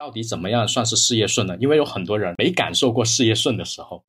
[0.00, 1.56] 到底怎么样算是事业顺呢？
[1.58, 4.00] 因为有很多人没感受过事业顺的时候。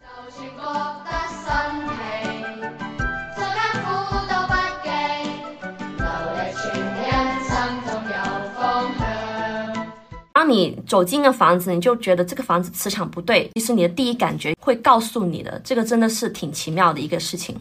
[10.31, 17.55] 当你走进个房子，你就觉得这个房子磁场不对，其实你的第一感觉会告诉你的，这个真的是挺奇妙的一个事情。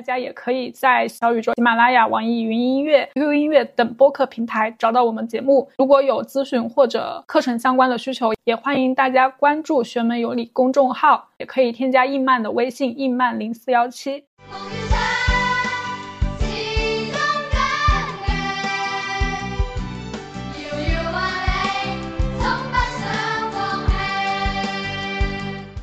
[0.00, 5.68] 大家也可以在小宇宙、喜马拉雅、网易云音乐、QQ 音乐等播客平台找到我们节目。
[5.76, 14.24] 如果有咨询或者课程相关的需求，也欢迎大家关注“学门有理”公众号，也可以添加印曼的微信“印曼零四幺七”。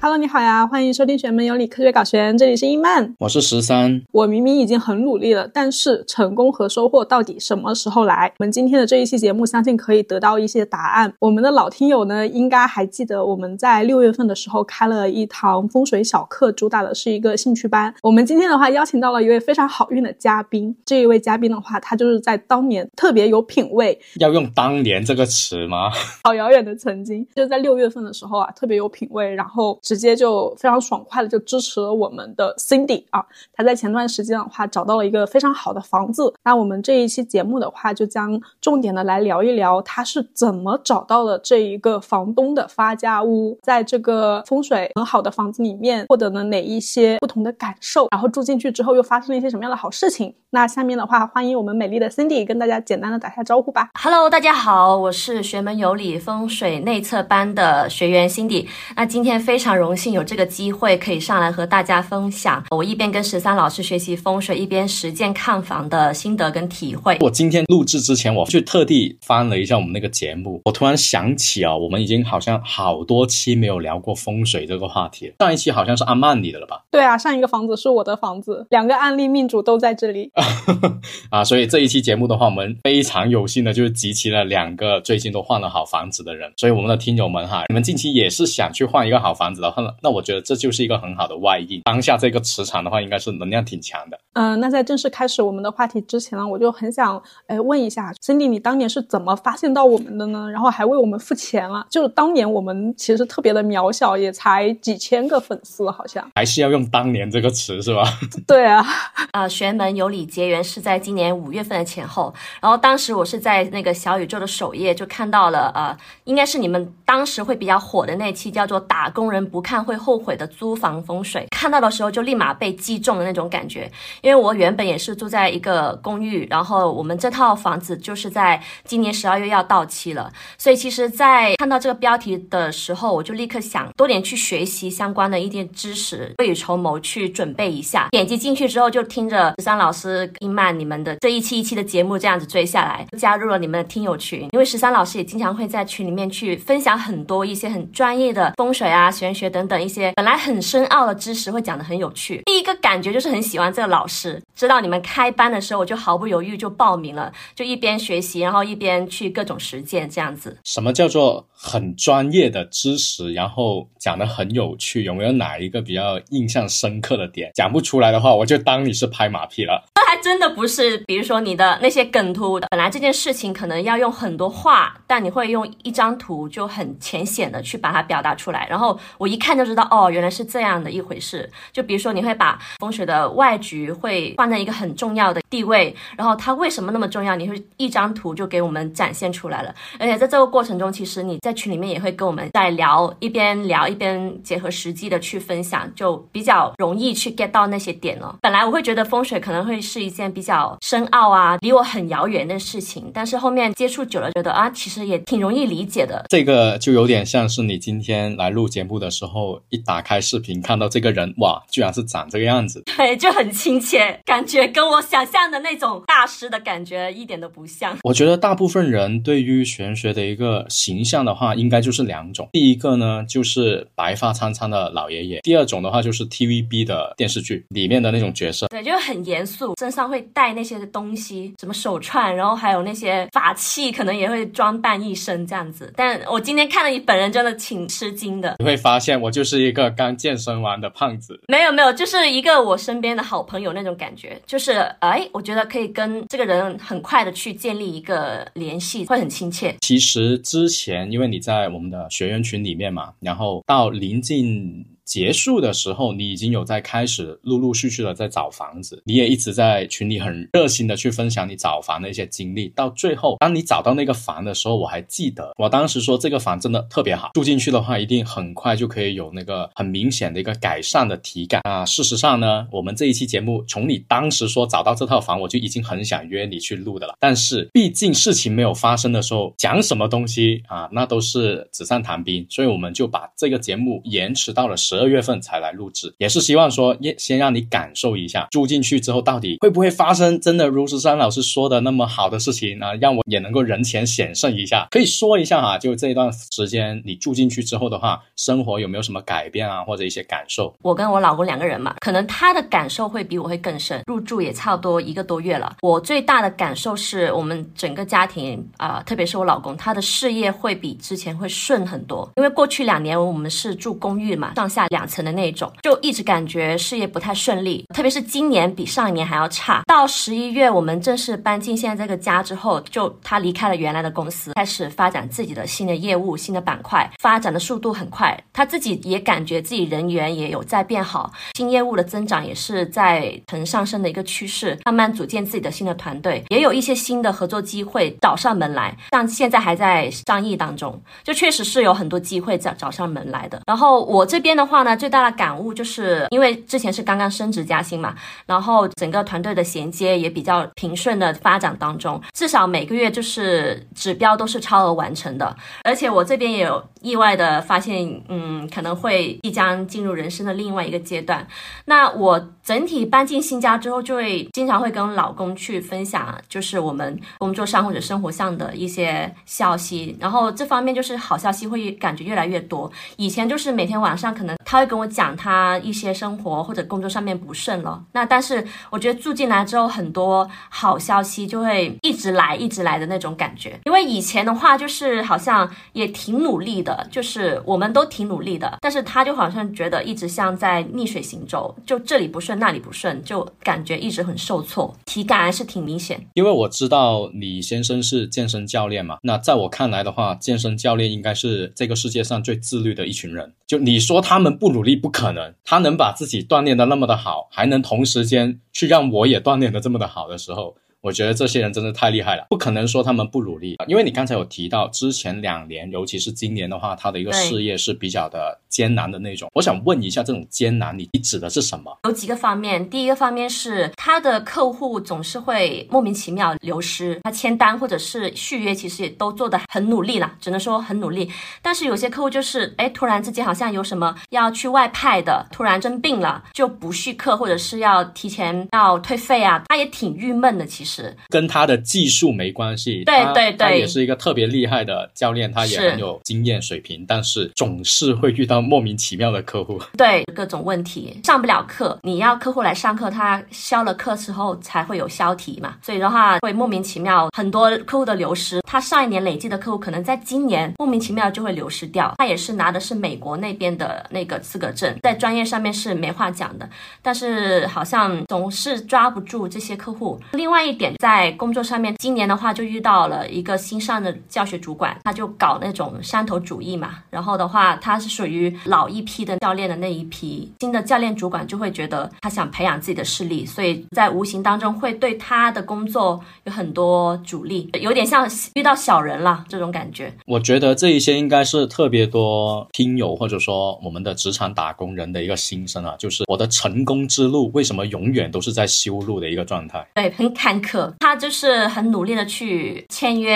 [0.07, 4.01] Hello，你好呀，欢迎收听《玄门有理科学搞玄》，这里是伊曼，我是十三。
[4.13, 8.31] 我明明已经很努力了，但是成功和收获到底什么时候来？
[8.39, 11.13] 我们今天的这一期节目，相信可以得到一些答案。
[11.19, 17.93] 我们的老听友呢，应该还记得我们在六月份的时候开了一堂风水小课，主打的是一个兴趣班。
[18.01, 20.73] 我们今天的话，邀请到了一位非常好运的嘉宾。
[20.85, 23.99] 这一位嘉宾的话，他就是在当年特别有品位。
[24.21, 25.91] 要用“当年”这个词吗？
[26.23, 29.77] 好遥远的曾经，就在六月份的时候啊，特别有品位，然后。
[29.96, 36.31] 直直接就非常爽快的就支持了我们的 Cindy 啊，他在前段时间的话找到了一个非常好的房子。
[36.43, 50.35] 那我们这一期节目的话，就将重点的来聊一聊他是怎么找到了这一个房东的发家屋，在这个风水很好的房子里面获得了哪一些不同的感受，然后住进去之后又发生了一些什么样的好事情。
[50.51, 53.89] 那下面的话，欢迎我们美丽的 Cindy 跟大家简单的打下招呼吧。
[53.99, 58.67] Hello，大家好，我是学门有理风水内测班的学员 Cindy。
[58.95, 59.75] 那今天非常。
[59.77, 67.17] 荣幸有这个机会可以上来和大家分享，我一边跟十三老师学习风水，一边实践看房的心得跟体会。
[67.21, 75.33] 我今天录制之前，我去特地翻了一下我们那个节目，我突然想起啊，我们已经好像好多期没有聊过风水这个话题。
[75.39, 76.81] 上一期好像是阿曼你的了吧？
[76.89, 80.31] 对啊，上一个房子是我的房子，两个案例命主都在这里
[81.29, 81.43] 啊。
[81.43, 86.51] 所以这一期节目的话，我们非常有幸的就是集齐了两个最近都换了好房子的人。
[86.57, 89.66] 所以我们的听友们哈，你们近期也是想去换一个好房子的。
[90.01, 91.81] 那我觉得这就是一个很好的外应。
[91.81, 94.19] 当下这个磁场的话，应该是能量挺强的。
[94.37, 100.47] 嗯，那在正式开始我们的话题之前呢，我就很想哎问一下，Cindy，你当年是怎么发现到我们的呢？
[100.51, 101.85] 然后还为我们付钱了？
[101.89, 108.03] 就是当年我们其实特别的渺小，也才几千个粉丝，好像还是要用“当年”这个词是吧？
[108.47, 108.85] 对啊。
[109.33, 119.95] 呃，玄门有礼结缘是在今年五月份的前后，然后当时我是在那个小宇宙的首页就看到了，呃，应该是你们当时会比较火的那期，叫做“打工人不看会”。
[119.97, 123.91] 后悔的租房风水，看到的时候就立马被击中的那种感觉。
[124.27, 138.09] 因为我原本也是住在一个公寓，然后我们这套房子就是在今年十二月要到期了，所以其实，在看到这个标题的时候，我就立刻想多点去学习相关的一点知识，未雨绸缪去准备一下。
[138.11, 144.41] 点击进去之后，就听着十三老师、英曼你们的这一期一期的节目这样子追下来，加入了你们的听友群。
[144.51, 149.81] 因为十三老师也经常会在群里面去分享很多一些很专业的风水啊、玄学等等。
[149.81, 152.41] 一些本来很深奥的知识会讲得很有趣。
[152.45, 154.16] 第一个感觉就是很喜欢这个老师。
[154.17, 160.57] 是知道你们开班的时候，我就毫不犹豫就报名了，就一边学习，然后一边去各种实践，这样子。
[160.63, 165.03] 什么叫做很专业的知识，然后讲得很有趣？
[165.03, 167.51] 有没有哪一个比较印象深刻的点？
[167.55, 169.83] 讲不出来的话，我就当你是拍马屁了。
[169.95, 179.85] 这 还真的不是，比如说你的那些梗图，本来这件事情可能要用很多话，但你会用一张图就很浅显的去把它表达出来，然后我一看就知道。
[179.89, 181.49] 哦，原来是这样的一回事。
[181.71, 187.35] 就比如说，你会把风水的外局会放在一个很重要的地位，然后它为什么那么重要？
[187.35, 189.73] 你会一张图就给我们展现出来了。
[189.97, 198.35] 而且在这个过程中，其实你在群里面也会跟我们在聊，一边聊一边结合实际的去分享，就比较容易去 get 到那些点了。
[198.41, 206.25] 本来我会觉得风水可能会是一件比较深奥啊，离我很遥远的事情，但是后面接触久了，觉得啊，其实也挺容易理解的。
[206.27, 209.61] 这个就有点像是你今天来录节目的时候。
[209.69, 217.95] 一打开视频，看到这个人，哇，居然是长这个样子， 对，就很亲切，感觉跟我想象的那种大师的感觉一点都不像。
[218.03, 235.93] 我觉得大部分人对于玄学的一个形象的话，应该就是两种，第一个呢就是白发苍苍的老爷爷，第二种的话就是 TVB 的电视剧里面的那种角色，对，就很严肃、身上会带那些东西，什么手串，然后还有那些法器，可能也会装扮一身这样子。
[235.95, 238.55] 但我今天看了你本人，真的挺吃惊的。
[238.59, 241.39] 你会发现我就是一个刚健身完的胖子。
[241.47, 249.75] 没有没有，就是一个我身边的好朋友那种感觉，就是哎，我觉得可以跟这个人很快的去建立一个联系，会很亲切。
[249.81, 254.85] 其实之前因为你在我们的学员群里面嘛，然后到临近。
[255.07, 262.67] 结束的时候，你已经有在开始陆陆续续的在找房子，你也一直在群里很热心的去分享你找房的一些经历。
[262.75, 271.85] 到最后，当你找到那个房的时候，我还记得我当时说这个房真的特别好，住进去的话一定很快就可以有那个很明显的一个改善的体感啊。
[271.85, 277.15] 事实上呢，我们这一期节目从你当时说找到这套房，我就已经很想约你去录的了。
[277.17, 284.96] 但是毕竟事情没有发生的时候，讲什么东西啊，那都是纸上谈兵，所以我们就把这个节目延迟到了十。
[284.97, 294.87] 十二月份才来录制，也是希望说，先让你感受一下住进去之后到底会不会发生真的如十三老师说的那么好的事情啊，让我也能够人前显圣一下。
[294.89, 300.73] 可以说一下哈，就这一段时间你住进去之后的话，生活有没有什么改变啊，或者一些感受？
[300.81, 304.01] 我跟我老公两个人嘛，可能他的感受会比我会更深。
[304.07, 312.27] 入住也差不多一个多月了，我最大的感受是我们整个家庭啊，特别是我老公，他的事业会比之前会顺很多。
[312.37, 314.86] 因为过去两年我们是住公寓嘛，上下。
[314.89, 319.81] 两层的那种，就一直感觉事业不太顺利，特别是今年比上一年还要差。
[319.85, 328.37] 到十一月，我们正式搬进现在这个家之后，就他离开了原来的公司，开始发展自己的新的业务、新的板块，发展的速度很快。
[328.53, 343.61] 他自己也感觉自己人员也有在变好，新业务的增长也是在呈上升的一个趋势，慢慢组建自己的新的团队，也有一些新的合作机会找上门来，像现在还在商议当中，就确实是有很多机会找找上门来的。
[343.65, 344.76] 然后我这边的话。
[344.83, 348.15] 呢最大的感悟就是，因为之前是刚刚升职加薪嘛，
[348.45, 361.47] 然后整个团队的衔接也比较平顺的发展当中，至少每个月就是指标都是超额完成的，而且我这边也有意外的发现，嗯，可能会即将进入人生的另外一个阶段。
[361.85, 372.91] 那我整体搬进新家之后，就会经常会跟老公去分享，就是我们工作上或者生活上的一些消息，然后这方面就是好消息会感觉越来越多。
[373.15, 374.57] 以前就是每天晚上可能。
[374.69, 383.79] 他会跟我讲他一些生活或者工作上面不顺了，那但是我觉得住进来之后，很多好消息就会一直来一直来的那种感觉。
[383.85, 396.27] 因为以前的话就是好像也挺努力的，就是我们都挺努力的，但是他就好像觉得一直像在逆水行舟，就这里不顺那里不顺，就感觉一直很受挫，体感还是挺明显。
[396.33, 403.53] 因为我知道李先生是健身教练嘛，那在我看来的话，健身教练应该是这个世界上最自律的一群人。
[403.65, 404.57] 就你说他们。
[404.57, 410.75] 不努力不可能，他能把自己锻炼的那么的好，还能同时间去让我也锻炼的这么的好的时候。
[411.01, 419.49] 我觉得这些人真的太厉害了，不可能说他们不努力，因为你刚才有提到之前两年，尤其是今年的话，他的一个事业是比较的艰难的那种。
[419.53, 421.95] 我想问一下，这种艰难，你你指的是什么？
[422.05, 431.31] 有几个方面，第一个方面是他的客户总是会莫名其妙流失，他签单或者是续约，其实也都做得很努力了，只能说很努力。
[431.61, 440.86] 但是有些客户就是，哎，突然之间好像有什么要去外派的，突然生病了就不续客，或者是要提前要退费啊，他也挺郁闷的，其实。
[440.87, 451.19] 是跟他的技术没关系，对对对，他也是一个特别厉害的教练，他也很有经验水平，但是总是会遇到莫名其妙的客户，对各种问题。
[451.25, 466.69] 上不了课，你要客户来上课，他消了课之后才会有消题嘛，所以的话会莫名其妙很多客户的流失，他上一年累计的客户可能在今年莫名其妙就会流失掉，他也是拿的是美国那边的那个资格证，在专业上面是没话讲的，
[467.01, 470.76] 但是好像总是抓不住这些客户，另外一。
[470.77, 476.99] 点在工作上面，今年的话就遇到了一个新上的教学主管，他就搞那种山头主义嘛。
[477.09, 490.13] 然后的话，他是属于老一批的教练的那一批，新的教练主管就会觉得他想培养自己的势力，所以在无形当中会对他的工作有很多阻力，有点像遇到小人了这种感觉。
[490.25, 499.85] 我觉得这一些应该是特别多听友或者说我们的职场打工人的一个心声啊，就是我的成功之路为什么永远都是在修路的一个状态？
[499.95, 500.66] 对，很坎坷。
[500.67, 503.31] 课，他就是很努力的去签约，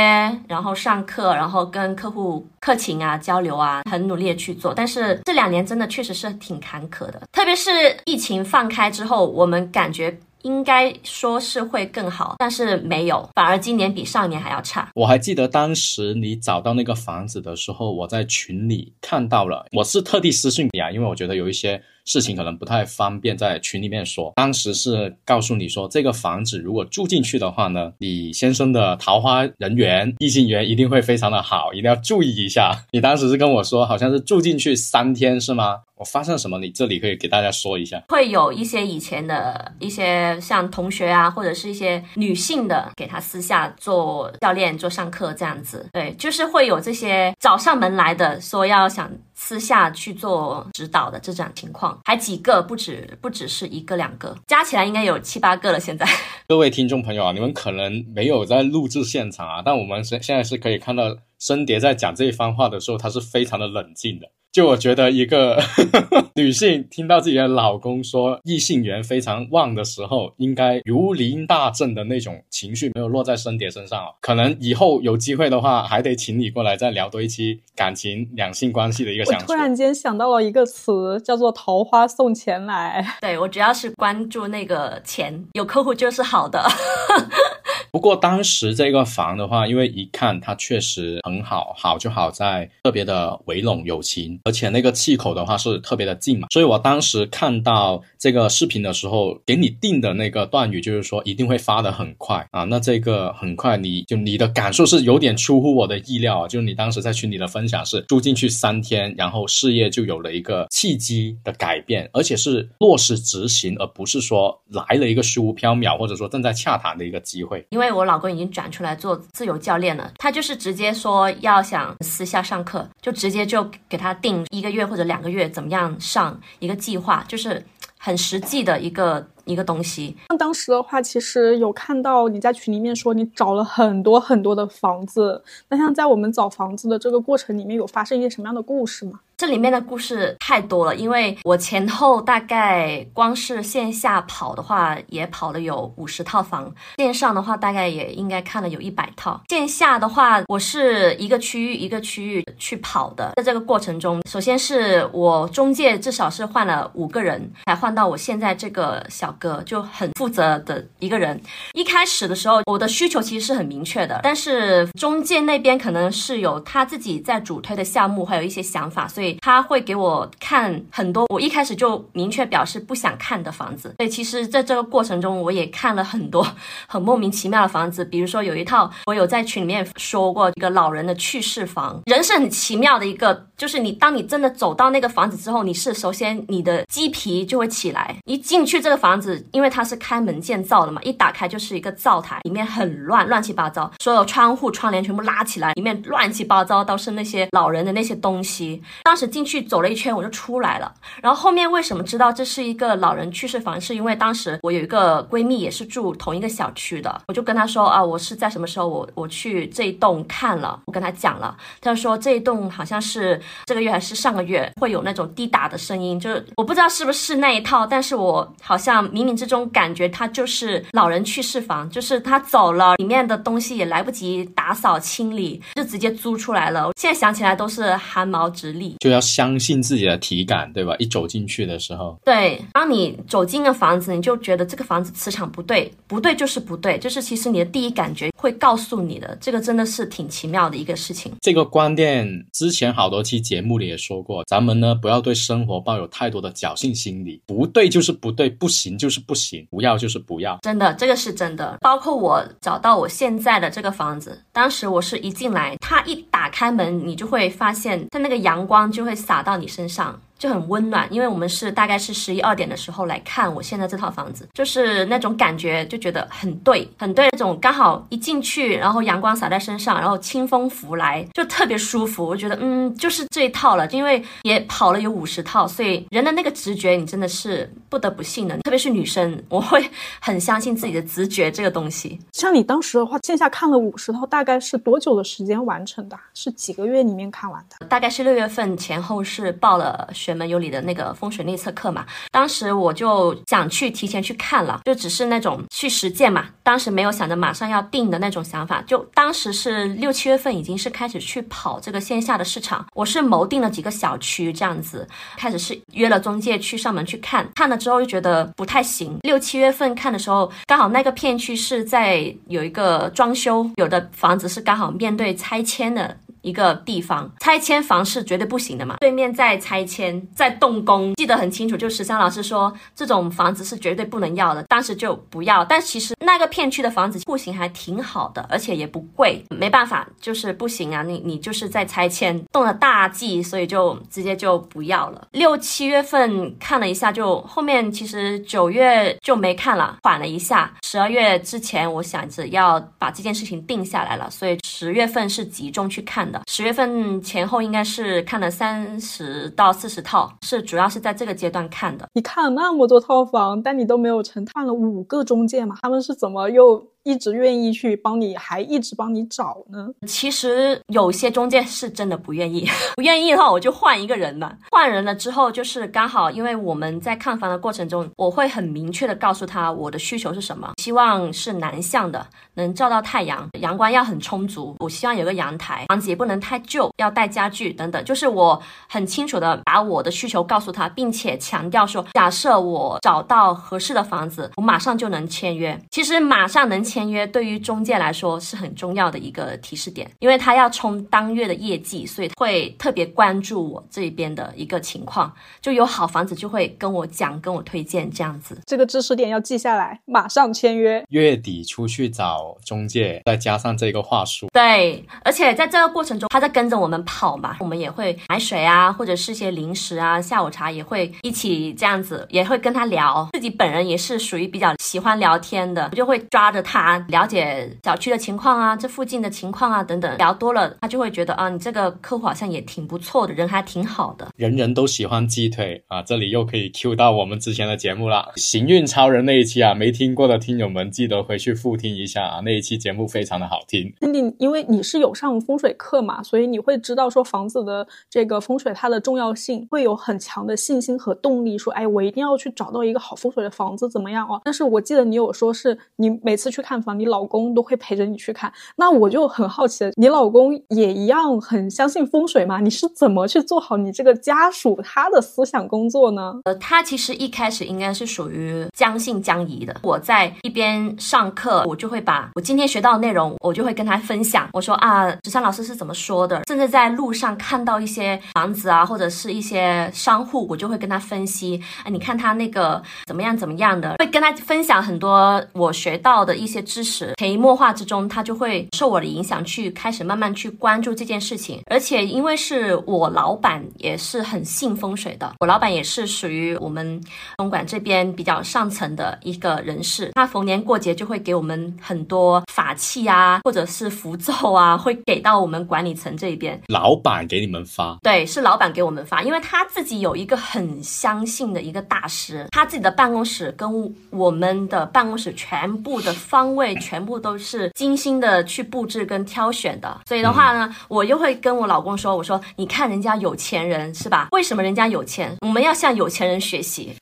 [0.48, 4.74] 然后上课，然后跟客户客情啊交流啊，很努力的去做。
[4.74, 7.72] 但是这两年真的确实是挺坎坷的，特别是
[8.06, 14.90] 疫情放开之后，我们感觉应该说是会更好，但是没有，反而今年比上年还要差。
[14.96, 21.82] 我还记得当时你找到那个房子的时候，我在群里看到了，我是特地私信你啊，因为我觉得有一些。
[22.06, 24.34] 事情可能不太方便在群里面说。
[24.36, 32.86] 当时是告诉你说，这个房子如果住进去的话呢，你先生的桃花人缘、异性缘一定会非常的好，一定要注意一下。
[32.92, 35.80] 你当时是跟我说，好像是住进去三天是吗？
[35.96, 36.58] 我发生什么？
[36.58, 38.02] 你这里可以给大家说一下。
[38.10, 45.88] 会有一些以前的一些像同学啊，或者是一些女性的，给他私下做教练、做上课这样子。
[45.94, 49.12] 对，就是会有这些找上门来的，说要想
[49.44, 55.80] 私下去做指导的这种情况，还几个不止，不只是一个两个，加起来应该有七八个了。
[55.80, 56.06] 现在，
[56.48, 64.30] 各位听众朋友啊，你们可能没有在录制现场啊，但我们现现在是可以看到森蝶在讲这一番话的时候，他是非常的冷静的。
[64.52, 65.62] 就我觉得，一个
[66.36, 74.14] 女性听到自己的老公说异性缘非常旺的时候，应该如临大阵的那种情绪没有落在生蝶身上哦。
[74.20, 79.46] 可能以后有机会的话，还得请你过来再聊多一期感情、两性关系的一个相处。
[79.48, 83.06] 突然间想到了一个词，叫做“桃花送钱来”。
[83.22, 86.62] 对我主要是关注那个钱，有客户就是好的。
[87.92, 102.64] 不过当时这个房的话，因为一看它确实很好，好就好在特别的围拢有情，而且那个气口的话是特别的近嘛，所以我当时看到这个视频的时候，给你定的那个断语就是说一定会发的很快啊。
[102.64, 117.66] 那这个很快，你就你的感受是有点出乎我的意料啊，就是你当时在群里的分享是住进去三天，然后事业就有了一个契机的改变，而且是落实执行，而不是说来了一个虚无缥缈或者说正在洽谈的一个机会。
[117.72, 127.66] 因为因为我老公已经转出来做自由教练了，他就是直接说要想私下上课，就直接就给他定一个月或者两个月怎么样上一个计划，就是
[127.98, 130.16] 很实际的一个一个东西。
[130.30, 139.22] 像当时的话，其实有看到你在群里面说你找了很多很多的房子，那像在我们找房子的这个过程里面，有发生一些什么样的故事吗？
[139.42, 149.42] 这里面的故事太多了，因为我前后大概光是线下跑的话，也跑了有五十套房；线上的话，大概也应该看了有一百套。
[149.50, 153.32] 线下的话，我是一个区域一个区域去跑的。
[153.36, 161.42] 在这个过程中，首先是我中介至少是换了五个人，才换到我现在这个小哥，就很负责的一个人。
[161.74, 169.31] 一开始的时候，我的需求其实是很明确的，但是中介那边可能是有他自己在主推的项目，还有一些想法，所以。
[169.42, 176.46] 他会给我看很多我一开始就明确表示不想看的房子，所以其实在这个过程中，我也看了很多
[176.88, 178.04] 很莫名其妙的房子。
[178.04, 188.16] 比如说有一套，我有在群里面说过一个老人的去世房，人是很奇妙的一个，就是你当你真的走到那个房子之后，你是首先你的鸡皮就会起来。
[188.26, 198.82] 一进去这个房子，因为它是开门见灶的嘛，一打开就是一个灶台，里面很乱，乱七八糟，所有窗户窗帘全部拉起来，里面乱七八糟都是那些老人的那些东西。
[199.12, 199.32] 当时。
[199.32, 200.94] 进去走了一圈，我就出来了。
[201.22, 203.80] 然后后面为什么知道这是一个老人去世房？
[203.80, 226.92] 是因为当时我有一个闺蜜也是住同一个小区的，我就跟她说啊，我是在什么时候我我去这一栋看了，我跟她讲了，她说这一栋好像是这个月还是上个月会有那种滴答的声音，就是我不知道是不是那一套，但是我好像冥冥之中感觉它就是老人去世房，就是他走了，里面的东西也来不及打扫清理，就直接租出来了。
[226.98, 229.20] 现在想起来都是汗毛直立，就要。
[229.32, 230.94] 相信自己的体感，对吧？
[231.00, 239.38] 一走进去的时候，对，当你走进了房子，你就觉得这个房子磁场不对，不对就是不对，就是其实你的第一感觉会告诉你的。
[239.40, 241.32] 这个真的是挺奇妙的一个事情。
[241.40, 250.58] 这个观念之前好多期节目里也说过，咱们呢不要对生活抱有太多的侥幸心理，不对就是不对，不行就是不行，不要就是不要。
[250.64, 251.78] 真的，这个是真的。
[251.80, 259.16] 包括我找到我现在的这个房子，当时我是一进来，它一打开门，你就会发现它那个阳光就会。
[259.22, 260.20] 洒到你身上。
[260.42, 272.26] 就很温暖，因为我们是大概是十一二点的时候来看我现在这套房子，就是那种感觉就觉得很对，很对，那种刚好一进去，然后阳光洒在身上，然后清风拂来，就特别舒服。
[272.26, 273.88] 我觉得，嗯，就是这一套了。
[273.92, 278.58] 因为也跑了有五十套，所以人的那个直觉，你真的是不得不信的。
[278.64, 279.88] 特别是女生，我会
[280.20, 282.20] 很相信自己的直觉这个东西。
[282.32, 286.18] 像你当时的话，线下看了五十套，大概是多久的时间完成的？
[286.34, 287.86] 是几个月里面看完的？
[287.86, 290.31] 大概是六月份前后是报了学。
[290.36, 305.08] 门有理的那个风水内测课嘛，当时我就想去提前去看了，就只是那种去实践嘛，当时没有想着马上要定的那种想法，就当时是六七月份已经是开始去跑这个线下的市场，我是谋定了几个小区这样子，
[305.38, 316.18] 开始是约了中介去上门去看，看了之后就觉得不太行，六七月份看的时候，刚好那个片区是在有一个装修，有的房子是刚好面对拆迁的。
[316.42, 318.98] 一个地方，拆迁房是绝对不行的嘛。
[319.00, 321.78] 对面在拆迁，在动工，记得很清楚。
[321.78, 325.64] 就十三老师说，这种房子是绝对不能要的，当时就不要。
[325.64, 329.44] 但其实那个片区的房子户型还挺好的，而且也不贵。
[329.50, 335.28] 没办法，就是不行啊，你你就是在拆迁，动了大忌，所以就直接就不要了。
[335.32, 340.74] 六七月份看了一下，就后面其实九月就没看了，缓了一下。
[340.82, 346.31] 十二月之前，我想着要把这件事情定下来了，所以十月份是集中去看。
[346.48, 352.08] 十月份前后应该是看了三十到四十套，是主要是在这个阶段看的。
[352.14, 355.76] 你看了那么多套房，但你都没有成，看了五个中介嘛？
[355.82, 356.88] 他们是怎么又？
[357.04, 359.90] 一直愿意去帮你，还一直帮你找呢。
[360.08, 364.54] 其实有些中介是真的不愿意， 不愿意的话我就换一个人嘛。
[364.70, 374.76] 换人了之后，就是刚好，因为我们在看房的过程中，我会很明确的告诉他我的需求是什么，希望是南向的，能照到太阳，阳光要很充足。
[374.80, 378.04] 我希望有个阳台，房子也不能太旧，要带家具等等。
[378.06, 385.80] 就是我很清楚的把我的需求告诉他，并且强调说，假设我找到合适的房子，我马上就能签约。
[385.90, 386.82] 其实马上能。
[386.92, 395.34] 签约对于中介来说是很重要的一个提示点，因为他要冲当月的业绩，所以会特别关注我这边的一个情况。
[395.62, 398.60] 就有好房子就会跟我讲，跟我推荐这样子。
[398.66, 401.02] 这个知识点要记下来，马上签约。
[401.10, 404.50] 月底出去找中介，再加上这个话术。
[404.52, 413.30] 对，而且在这个过程中，他在跟着我们跑嘛，我们也会买水啊，或者是些零食啊，下午茶也会一起这样子，也会跟他聊。
[413.32, 416.81] 自己本人也是属于比较喜欢聊天的，我就会抓着他。
[416.82, 424.28] 啊，了解小区的情况啊，这附近的情况啊，等等，聊多了，他就会觉得啊，你这个客户好像也挺不错的，人还挺好的。
[424.36, 433.94] 人人都喜欢鸡腿啊，这里又可以 Q 到我们之前的节目了，行运超人那一期啊，没听过的听友们记得回去复听一下啊，那一期节目非常的好听。
[434.00, 444.42] 你因为你是有上风水课嘛，所以你会知道说房子的这个风水它的重要性，会有很强的信心和动力，说哎，我一定要去找到一个好风水的房子，怎么样哦？
[444.44, 446.71] 但是我记得你有说是你每次去看。
[446.72, 452.62] 看房，你老公都会陪着你去看，那我就很好奇，你老公也一样很相信风水吗？
[452.62, 456.34] 你是怎么去做好你这个家属他的思想工作呢？
[456.46, 459.76] 呃，他其实一开始应该是属于将信将疑的。
[459.84, 464.48] 我在一边上课，我就会把我今天学到的内容，我就会跟他分享。
[464.54, 466.42] 我说啊，纸山老师是怎么说的？
[466.48, 471.62] 甚至在路上看到一些房子啊，或者是一些商户，我就会跟他分析。
[471.84, 476.61] 啊，你看他那个怎么样怎么样的，会跟他分享很多我学到的一些。
[476.62, 481.62] 知识潜移默化之中，他就会受我的影响，去开始慢慢去关注这件事情。
[481.70, 485.34] 而且因为是我老板，也是很信风水的。
[485.40, 487.02] 我老板也是属于我们
[487.38, 490.12] 东莞这边比较上层的一个人士。
[490.14, 496.62] 他逢年过节就会给我们很多法器啊，或者是符咒啊，会给到我们管理层这边。
[496.68, 497.98] 老板给你们发？
[498.02, 506.51] 对，是老板给我们发，因为他自己有一个很相信的一个大师，他自己的办公室跟我们的办公室全部的方。
[506.56, 514.28] 位全部都是精心的去布置跟挑选的，所以的话呢，我又会跟我老公说：“我说你看人家有钱人是吧？
[514.32, 515.36] 为什么人家有钱？
[515.42, 516.94] 我们要向有钱人学习。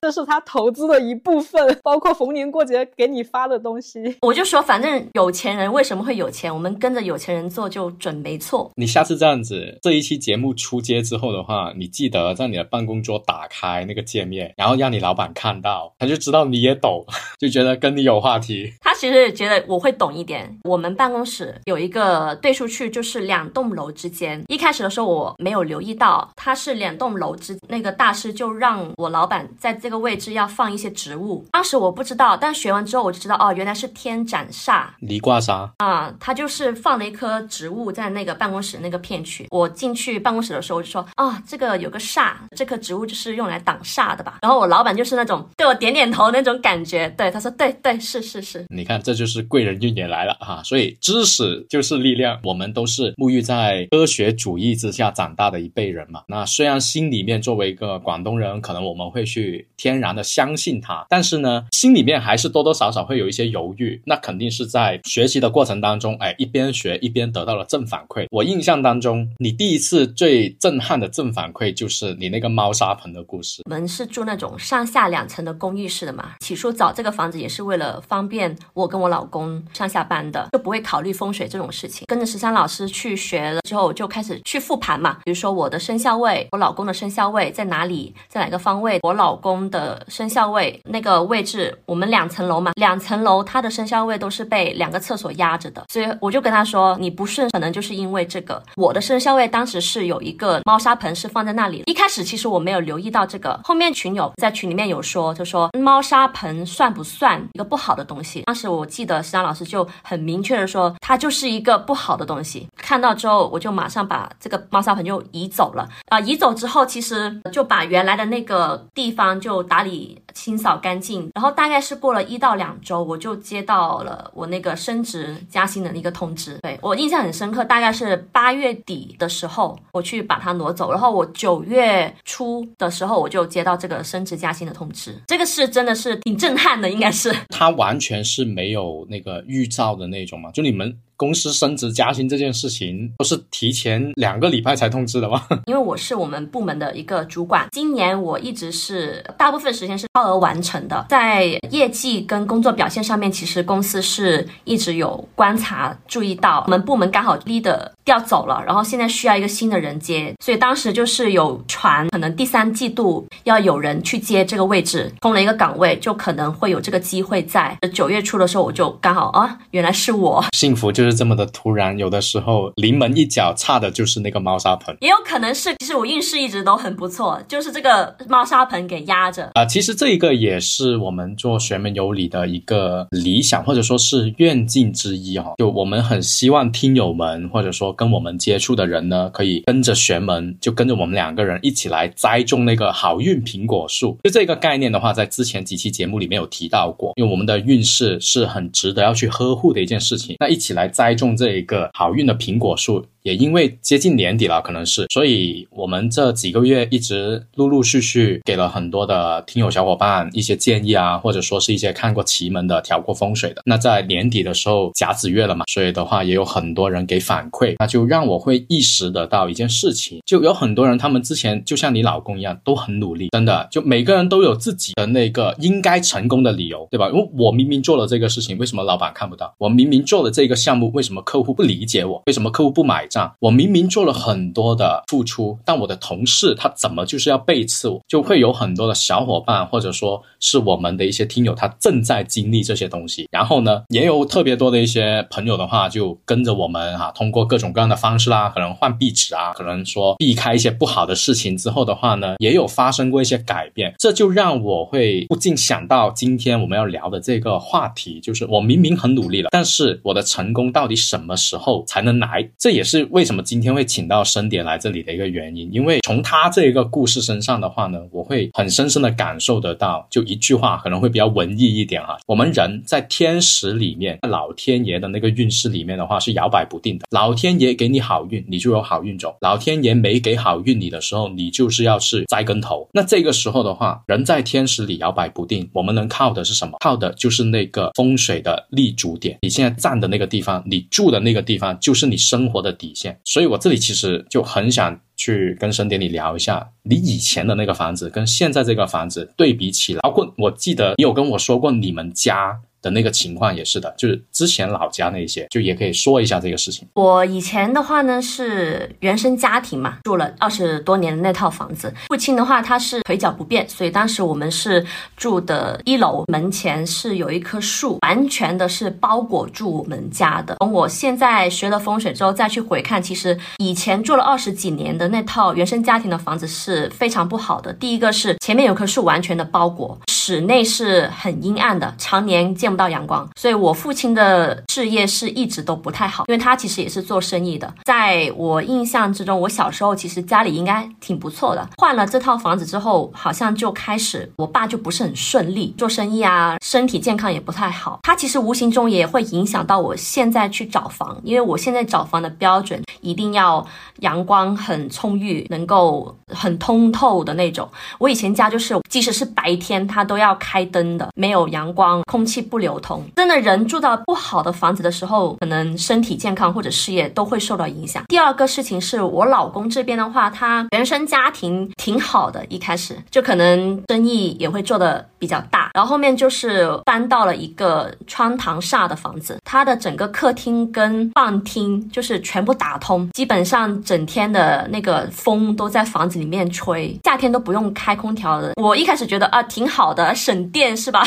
[0.00, 4.16] 这是他投资的一部分，包括逢年过节给你发的东西。
[4.22, 6.52] 我就说，反正有钱人为什么会有钱？
[6.52, 8.70] 我们跟着有钱人做就准没错。
[8.76, 17.04] 你下次这样子，这一期节目出街之后的话，你记得在你的办公桌打开那个界面，然后让你老板看到，他就知道你也懂，
[17.38, 18.69] 就觉得跟你有话题。
[18.80, 20.58] 他其实觉得我会懂一点。
[20.64, 31.46] 我们办公室有一个对出去就是两栋楼之间，一开始的时候我没有留意到，他是两栋楼之那个大师就让我老板在这个位置要放一些植物。
[31.52, 36.12] 当时我不知道，但学完之后我就知道，哦，原来是天斩煞离卦砂啊。
[36.18, 39.46] 他就是放了一棵植物在那个办公室那个片区。
[39.50, 44.38] 我进去办公室的时候我就说，啊，这个有个煞，这棵植物就是用来挡煞的吧。
[44.42, 48.59] 然后我老板就是那种对我点点头那种感觉，对他说，对对是是是。
[48.68, 52.38] 你看，这就是贵人运也来了哈，所以知识就是力量。
[52.42, 56.22] 我们都是沐浴在科学主义之下长大的一辈人嘛。
[56.26, 64.00] 那虽然心里面作为一个广东人，可能我们会去天然的相信他，但是呢，心里面还是多多少少会有一些犹豫。
[64.04, 68.26] 那肯定是在学习的过程当中，哎，一边学一边得到了正反馈。
[68.30, 73.62] 我印象当中，你第一次最震撼的正反馈就是你那个猫砂盆的故事。
[73.64, 78.39] 我们是住那种上下两层的公寓式的嘛，起初找这个房子也是为了方便
[78.74, 78.80] 我。
[78.80, 82.06] 我跟我老公上下班的，就不会考虑风水这种事情。
[82.08, 98.60] 跟着十三老师去学了之后，就开始去复盘嘛，比如说我的生肖位，我老公的生肖位在哪里，在哪个方位，我老公的生肖位那个位置，我们两层楼嘛，两层楼他的生肖位都是被两个厕所压着的，所以我就跟他说，你不顺可能就是因为这个。
[98.76, 108.29] 我的生肖位当时是有一个猫砂盆是放在那里，一开始其实我没有留意到这个，后面群友在群里面有说，就说猫砂盆算不算一个不好的东西？
[108.46, 112.66] 当时我记得石张老师就很明确的说，它就是一个不好的东西。
[112.76, 116.18] 看到之后，我就马上把这个猫砂盆就移走了啊！
[116.20, 121.30] 移走之后，其实就把原来的那个地方就打理清扫干净。
[121.34, 126.58] 然后大概是过了一到两周，我就接到了我那个升职加薪的一个通知。
[126.62, 135.16] 对我印象很深刻，大概是八月底的时候，我去把它挪走，然后我九月初的时候，我就接到这个升职加薪的通知。
[135.26, 137.34] 这个是真的是挺震撼的，应该是。
[137.48, 140.50] 他完全是没有那个预兆的那种嘛？
[140.50, 140.98] 就你们。
[141.20, 145.46] 公司升职加薪这件事情都是提前两个礼拜才通知的吗？
[145.68, 171.09] 因为我是我们部门的一个主管，今年我一直是大部分时间是超额完成的，在业绩跟工作表现上面，其实公司是一直有观察注意到，我们部门刚好 leader 调走了，然后现在需要一个新的人接，所以当时就是有传，可能第三季度要有人去接这个位置，空了一个岗位，就可能会有这个机会在九月初的时候，我就刚好啊，原来是我，幸福就是。
[171.12, 179.64] 这么的突然，有的时候临门一脚差的就是那个猫砂盆，也有可能是，其实我运势一直都很不错，就是这个猫砂盆给压着啊。
[179.64, 185.54] 其实这一个也是我们做玄门有理的一个理想，或者说是愿景之一哈。
[185.58, 194.18] 就我们很希望听友们，或者说跟我们接触的人呢，可以跟着玄门，就跟着我们两个人一起来栽种那个好运苹果树。
[194.24, 200.80] 就这个概念的话，在之前几期节目里面有提到过，因为我们的运势是很值得要去呵护的一件事情，那一起来。
[201.00, 203.06] 栽种这一个好运的苹果树。
[203.22, 213.62] 也因为接近年底了，可能是，所以我们这几个月一直陆陆续续给了很多的听友小伙伴一些建议啊，或者说是一些看过奇门的、调过风水的。
[213.64, 227.08] 那在年底的时候甲子月了嘛，所以的话也有很多人给反馈，那就让我会意识得到一件事情，就有很多人他们之前就像你老公一样都很努力，真的，就每个人都有自己的那个应该成功的理由，对吧？
[227.10, 229.54] 因为我明明做了这个事情，为什么老板看不到？
[229.58, 232.22] 我明明做了这个项目，为什么客户不理解我？
[232.26, 233.06] 为什么客户不买？
[233.10, 238.00] 账，我明明做了很多的付出，但我的同事他怎么就是要背刺我？
[238.08, 243.28] 就会有很多的小伙伴，或者说是我们的一些听友，他正在经历这些东西。
[243.30, 253.92] 然后呢，也有特别多的一些朋友的话，就跟着我们哈，通过各种各样的方式啦，可能换壁纸啊，可能说避开一些不好的事情之后的话呢，也有发生过一些改变。
[253.98, 262.48] 这就让我会不禁想到今天我们要聊的这个话题，就是我明明很努力了，但是我的成功到底什么时候才能来？
[262.58, 272.18] 这也是为什么今天会请到深点来这里的一个原因，因为从他这个故事身上的话呢，我会很深深的感受得到，就一句话可能会比较文艺一点哈。
[272.26, 277.06] 我们人在天时里面，老天爷的那个运势里面的话是摇摆不定的。
[277.10, 282.88] 老天爷给你好运，你就有好运走；老天爷没给好运你的时候，你就是要去栽跟头。
[282.92, 286.76] 那这个时候的话，人在天时里摇摆不定，我们能靠的是什么？
[286.80, 289.38] 靠的就是那个风水的立足点。
[289.42, 293.20] 你现在站的那个地方，你住的那个地方，就是你生活的底线。
[293.24, 302.60] 所以我这里其实就很想去跟深点你聊一下，你以前的那个房子跟现在这个房子对比起来，包括我记得你有跟我说过你们家。
[302.82, 306.88] 的那个情况也是的，就是之前老家那些，就也可以说一下这个事情。
[306.94, 311.92] 我以前的话呢是原生家庭嘛，住了二十多年的那套房子。
[312.08, 314.84] 父亲的话他是腿脚不便，所以当时我们是
[315.16, 320.56] 住的一楼，门前是有一棵树，完全的是包裹住我们家的。
[320.60, 327.72] 等我现在学了风水之后再去回看，其实以前住了二十几年的那套原生家庭的房子是非常不好的。
[327.74, 332.69] 第一个是前面有棵树完全的包裹，室内是很阴暗的，常年见。
[332.70, 337.72] 不到阳光，所以我父亲的事业是一直都不太好，因为他其实也是做生意的。
[337.84, 341.68] 在我印象之中，我小时候其实家里应该挺不错的。
[341.76, 347.98] 换了这套房子之后，好像就开始我爸就不是很顺利，做生意啊，身体健康也不太好。
[348.04, 353.66] 他其实无形中也会影响到我现在去找房，因为我现在找房的标准一定要
[354.00, 357.68] 阳光很充裕，能够很通透的那种。
[357.98, 362.59] 我以前家就是即使是白天，它都要开灯的，没有阳光，空气不。
[362.60, 368.04] 流通真的人住到不好的房子的时候，可能身体健康或者事业都会受到影响。
[368.06, 375.70] 第二个事情是我老公这边的话，他原生家庭挺好的，一开始就可能生意也会做的比较大。
[375.74, 388.52] 然后后面就是搬到了一个穿堂煞的房子，它的整个客厅跟饭厅就是全部打通，基本上整天的那个风都在房子里面吹，夏天都不用开空调的。
[388.60, 391.02] 我一开始觉得啊挺好的，省电是吧？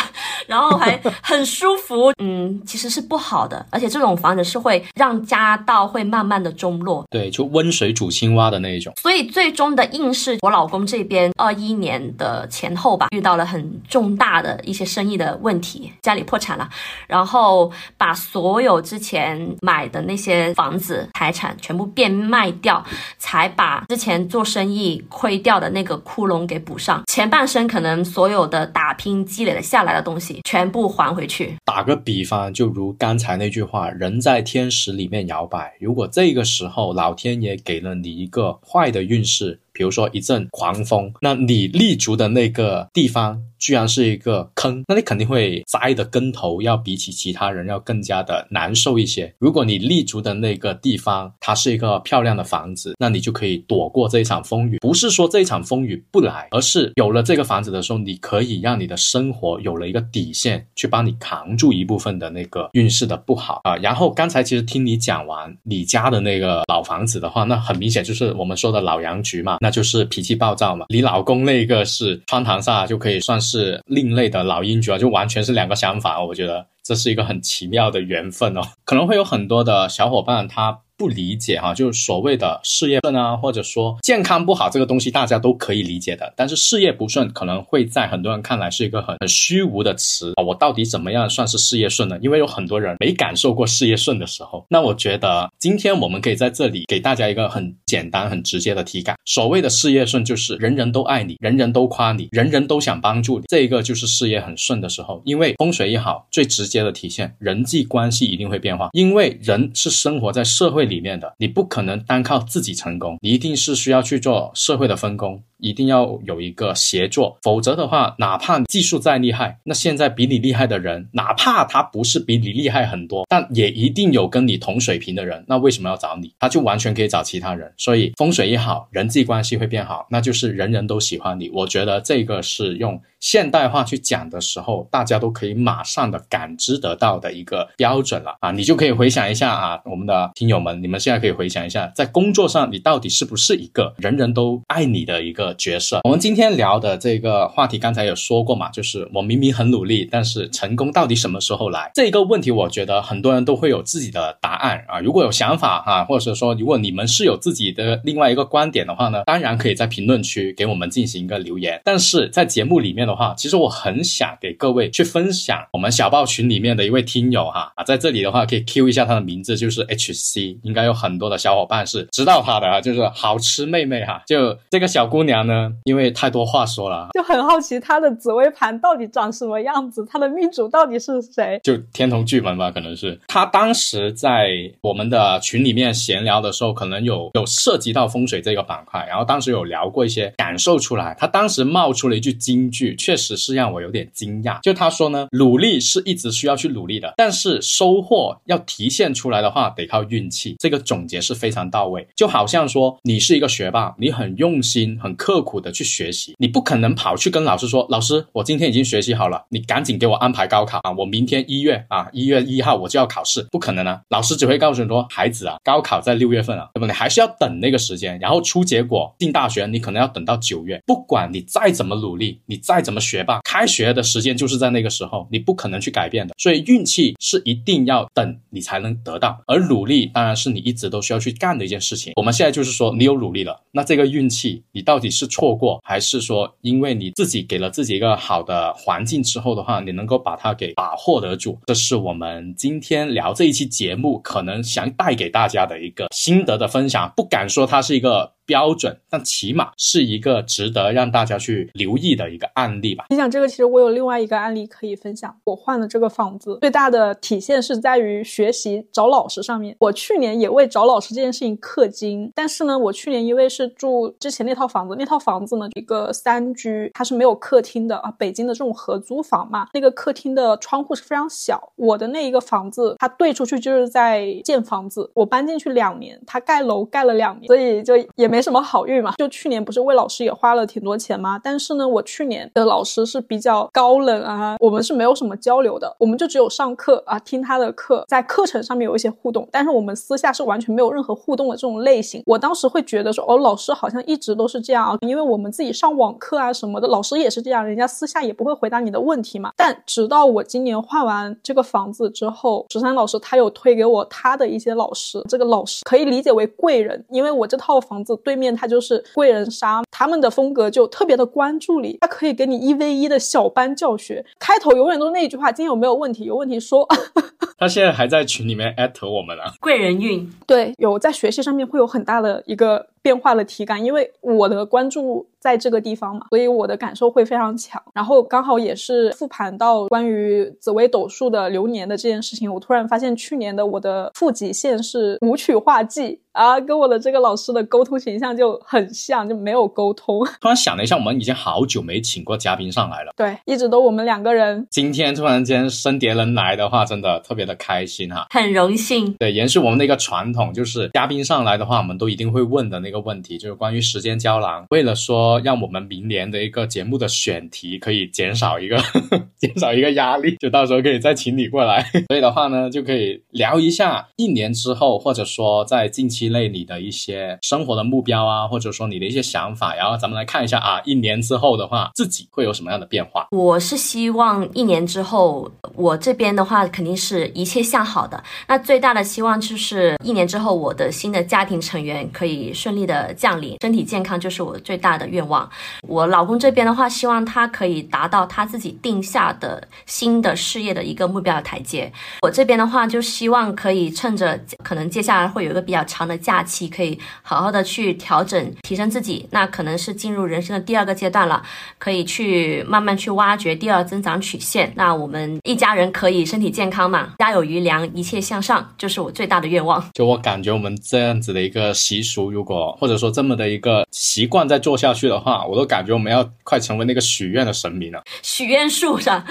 [0.48, 7.04] 然后还很舒服，嗯，其实是不好的，而且这种房子是会让家道会慢慢的中落。
[7.10, 8.94] 对，就温水煮青蛙的那一种。
[9.02, 16.70] 所以最终的应试，我老公这边二一年的前后吧，遇到了很重大的一些生意的问题，家里破产了，
[17.08, 22.84] 然后把所有之前买的那些房子财产全部变卖掉，
[23.18, 27.04] 才把之前做生意亏掉的那个窟窿给补上。
[27.08, 31.33] 前半生可能所有的打拼积累了下来的东西全部还回去。
[31.66, 35.74] 打个比方，就如刚才那句话，人在天时里面摇摆。
[35.80, 49.34] 如果这个时候老天爷给了你一个坏的运势，比如说一阵狂风，那你立足的那个地方居然是一个坑，那你肯定会栽的跟头要比起其他人要更加的难受一些。
[49.40, 54.78] 如果你立足的那个地方它是一个漂亮的房子，那你就可以躲过这一场风雨。
[54.80, 63.78] 不是说这一场风雨不来，而是有了这个房子的时候，你可以让你的生活有了一个底线，去帮你扛住一部分的那个运势的不好啊。
[63.78, 69.58] 然后刚才其实听你讲完你家的那个老房子的话，那很明显就是我们说的老洋局嘛。
[69.62, 76.24] 那就是脾气暴躁嘛，你老公那个是穿堂煞，就可以算是是另类的老鹰局啊，就完全是两个想法。
[76.24, 80.80] 我觉得这是一个很奇妙的缘分哦，可能会有很多的小伙伴他。
[81.04, 86.34] 不理解哈，就是所谓的事业顺啊，或者说健康不好这个东西，大家都可以理解的。
[86.38, 90.42] 但是事业不顺可能会在很多人看来是一个很很虚无的词啊。
[90.42, 92.18] 我到底怎么样算是事业顺呢？
[92.22, 94.66] 因为有很多人没感受过事业顺的时候。
[94.70, 99.18] 那我觉得今天我们可以在这里给大家一个很简单、很直接的体感。
[99.26, 105.22] 所谓的事业顺，就是人人都爱你，人人都夸你，人人都想帮助你，这一个就是事业很顺的时候。
[105.26, 110.93] 因为风水一好，最直接的体现人际关系一定会变化，因为人是生活在社会里。
[110.94, 126.32] 里面的你不可能单靠自己成功，你一定是需要去做社会的分工，一定要有一个协作，否则的话，哪怕技术再厉害，那现在比你厉害的人，哪怕他不是比你厉害很多，但也一定有跟你同水平的人，那为什么要找你？
[126.40, 127.72] 他就完全可以找其他人。
[127.78, 131.50] 所以风水一好，人际关系会变好，那就是人人都喜欢你。
[131.50, 138.52] 我觉得这个是用现代化去讲的时候，大家都可以马上的感知得到的一个标准了啊！
[138.52, 140.84] 你就可以回想一下啊，我们的听友们。
[140.84, 146.02] 你们现在可以回想一下，在工作上你到底是不是一个人人都爱你的一个角色？
[146.04, 151.90] 我们今天聊的这个话题，刚才有说过嘛，就是我明明很努力，但是成功到底什么时候来？
[151.96, 155.00] 这个问题，我觉得很多人都会有自己的答案啊。
[155.00, 161.80] 如果有想法哈，或者说如果你们是有自己的另外一个观点的话呢，当然可以在评论区给我们进行一个留言。
[161.86, 170.58] 但是在节目里面的话，其实我很想给各位去分享我们小报群里面的一位听友哈啊，在这里的话可以 Q 一下他的名字，就是 HC。
[170.64, 174.22] 应该有很多的小伙伴是知道她的啊，就是好吃妹妹哈。
[174.26, 181.60] 就这个小姑娘呢，因为太多话说了，就很好奇她的紫薇盘到底长什么样子，她的命主到底是谁？
[181.64, 184.50] 就天同巨门吧，可能是她当时在
[184.82, 191.16] 我们的群里面闲聊的时候，可能有有涉及到风水这个板块，然后当时有聊过一些感受出来。
[191.20, 194.62] 她当时冒出了一句金句，确实是让我有点惊讶。
[194.62, 200.56] 就他说呢，努力是一直需要去努力的，但是收获要体现出来的话，得靠运气。
[200.58, 210.92] 这个总结是非常到位，就好像说你是一个学霸，你很用心、很刻苦的去学习，你不可能跑去跟老师说：“老师，我今天已经学习好了，你赶紧给我安排高考啊！
[210.98, 214.00] 我明天一月啊，一月一号我就要考试。”不可能啊！
[214.10, 216.86] 老师只会告诉你说：“孩子啊，高考在六月份啊，对不？
[216.86, 220.80] 你还是要等那个时间，然后出结果进大学，你可能要等到九月。
[220.86, 226.34] 不管你再怎么努力，你再怎么什么学霸，开学的时间就是在那个时候，你不可能去改变的。
[226.38, 230.54] 所以运气是一定要等你才能得到，而努力当然是。
[230.54, 232.14] 你一直都需要去干的一件事情。
[232.16, 241.58] 我们现在就是说，你有努力了，那这个运气你到底是错过，还是说因为你自己给了自己一个好的环境之后的话，你能够把它给把握得住？
[241.66, 247.12] 这是我们今天聊这一期节目可能想带给大家的一个心得的分享。
[247.16, 248.34] 不敢说它是一个。
[248.46, 253.06] 标准，但起码是一个值得让大家去留意的一个案例吧。
[253.10, 255.34] 你想这个，其实我有另外一个案例可以分享。
[255.46, 259.76] 我换了这个房子，最大的体现是在于学习找老师上面。
[259.80, 268.12] 我去年也为找老师这件事情氪金，但是呢，我去年因为是住之前那套房子，那套房子呢一个三居，它是没有客厅的啊。
[268.18, 271.72] 北京的这种合租房嘛，那个客厅的窗户是非常小。
[271.76, 275.10] 我的那一个房子，它对出去就是在建房子。
[275.14, 278.33] 我搬进去两年，它盖楼盖了两年，所以就也。
[278.34, 279.14] 没什么好运嘛。
[279.20, 281.40] 就去年不是魏老师也花了挺多钱吗？
[281.44, 292.24] 但是呢，我去年的老师是比较高冷啊，我们是没有什么交流的，我们就只有上课啊，听他的课，在课程上面有一些互动，但是我们私下是完全没有任何互动的这种类型。
[292.26, 299.52] 我当时会觉得说，哦，老师好像一直都是这样啊，因为我们自己上网课啊什么的，老师也是这样，人家私下也不会回答你的问题嘛。
[299.56, 316.24] 但直到我今年换完这个房子之后，十三老师他有推给我他的一些老师，这个老师可以理解为贵人，因为我这套房子对面他就是贵人杀，他们的风格就特别的关注你，他可以给你一 v 一的小班教学，开头永远都是那一句话：今天有没有问题？
[316.24, 316.88] 有问题说。
[317.58, 327.80] 他现在还在群里面艾特我们啊，贵人运，对，有在学习上面会有很大的一个变化的体感，因为我的关注在这个地方嘛，所以我的感受会非常强。
[327.94, 336.22] 然后刚好也是复盘到关于紫微斗数的流年的这件事情，我突然发现去年的我的负极线是武曲化忌。
[336.34, 340.26] 啊，跟我的这个老师的沟通形象就很像，就没有沟通。
[340.42, 343.14] 突然想了一下，我们已经好久没请过嘉宾上来了。
[343.16, 344.66] 对，一直都我们两个人。
[344.72, 349.14] 今天突然间生蝶人来的话，真的特别的开心哈，很荣幸。
[349.20, 354.66] 对，延续我们的一个传统，就是嘉宾上来的话，我们都一定会问的那个个问题，就是关于时间胶囊。
[354.70, 358.78] 为了说让我们明年的一个节目的选题可以减少一个
[359.38, 361.84] 减少一个压力，就到时候可以再请你过来。
[362.08, 373.28] 所以的话呢，就可以聊一下一年之后，或者说在近期内你的一些生活的目标啊，或者说你的一些想法，然后咱们来看一下啊，一年之后的话，自己会有什么样的变化？
[373.32, 378.24] 我是希望一年之后，我这边的话肯定是一切向好的。
[378.48, 385.50] 那最大的希望就是一年之后，我的新的家庭成员可以顺利的降临，身体健康就是我最大的愿望。
[385.88, 391.92] 我老公这边的话，希望他可以达到他自己定下的新的事业的一个目标的台阶。
[392.22, 396.64] 我这边的话，就希望可以趁着可能接下来会有一个比较长的假期。
[396.74, 401.44] 可以好好的去调整、提升自己，那可能是进入人生的第二个阶段了，
[401.78, 404.72] 可以去慢慢去挖掘第二增长曲线。
[404.76, 409.84] 那我们一家人可以身体健康嘛，家有余粮，一切向上，就是我最大的愿望。
[409.94, 418.04] 就我感觉，我们这样子的一个习俗，如果或者说这么的一个习惯再做下去的话，我都感觉我们要快成为那个许愿的神明了。
[418.22, 419.26] 许愿树上。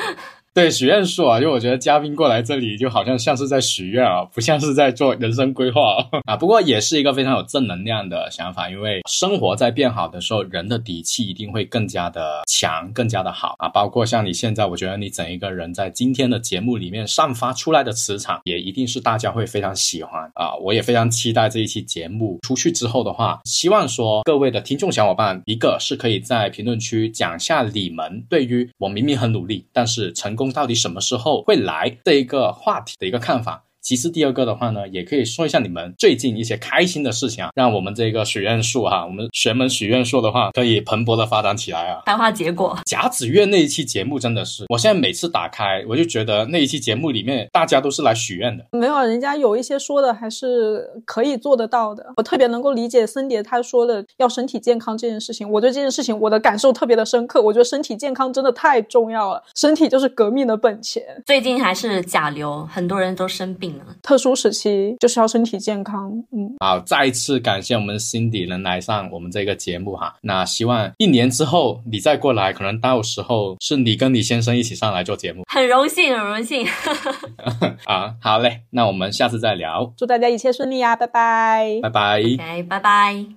[0.54, 5.96] 对许愿树啊，就我觉得嘉宾过来这里就好像像是在许愿啊，不像是在做人生规划
[6.28, 6.36] 啊。
[6.36, 13.68] 不过也是一个非常有正能量的想法，因为生活在变好的时候，人的底气一定会更加的强，更加的好啊。
[13.70, 20.54] 包括像你现在，我觉得你整一个人在今天的节目里面散发出来的磁场，也一定是大家会非常喜欢啊。
[20.56, 30.41] 我也非常期待这一期节目出去之后的话，希望说各位的听众小伙伴，一个是可以在评论区讲下你们对于我明明很努力，但是成功。
[30.50, 33.66] 到底什么时候会来这一个话题的一个看法？
[33.82, 42.78] 其次，第二个的话呢，也可以说一下你们最近一些开心的事情啊，让我们这个许愿树哈，我们玄门许愿树的话，可以蓬勃的发展起来啊，开花结果。
[42.84, 48.64] 甲子月那一期节目真的是，我现在每次打开，我就觉得那一期节目里面大家都是来许愿的。
[48.70, 52.12] 没有，人家有一些说的还是可以做得到的。
[52.16, 57.42] 我特别能够理解森蝶他说的要身体健康这件事情，我对这件事情我的感受特别的深刻。
[57.42, 61.02] 我觉得身体健康真的太重要了，身体就是革命的本钱。
[61.26, 63.71] 最近还是甲流，很多人都生病。
[64.02, 70.14] 特殊时期就是要身体健康，嗯，好，再一次感谢我们 Cindy 能来上我们这个节目哈。
[70.22, 76.66] 那希望一年之后你再过来，可能到时候是你跟李先生一起上来做节目， 很荣幸，很荣幸。
[77.86, 83.24] 啊，好嘞，那我们下次再聊，祝大家一切顺利啊，拜拜，拜拜，拜拜。